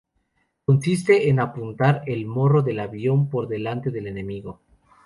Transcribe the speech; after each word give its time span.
Consiste 0.65 1.29
en 1.29 1.39
apuntar 1.39 2.01
el 2.07 2.25
morro 2.25 2.63
del 2.63 2.79
avión 2.79 3.29
por 3.29 3.47
delante 3.47 3.91
del 3.91 4.07
enemigo. 4.07 4.59